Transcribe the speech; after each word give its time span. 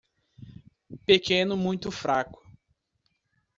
Pequeno 1.05 1.55
muito 1.55 1.91
fraco 1.91 2.41